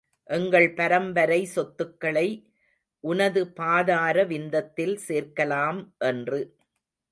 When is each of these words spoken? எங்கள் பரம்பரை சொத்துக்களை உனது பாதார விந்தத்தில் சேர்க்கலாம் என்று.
எங்கள் 0.29 0.67
பரம்பரை 0.73 1.45
சொத்துக்களை 1.45 2.25
உனது 3.03 3.43
பாதார 3.51 4.25
விந்தத்தில் 4.25 4.95
சேர்க்கலாம் 5.07 5.81
என்று. 6.05 6.41